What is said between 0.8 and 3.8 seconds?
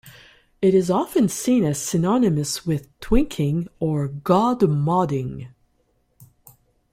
often seen as synonymous with twinking